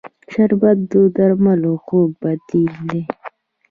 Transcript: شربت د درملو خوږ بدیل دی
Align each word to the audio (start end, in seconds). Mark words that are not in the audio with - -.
شربت 0.31 0.77
د 0.91 0.93
درملو 1.15 1.73
خوږ 1.85 2.09
بدیل 2.21 2.73
دی 2.89 3.01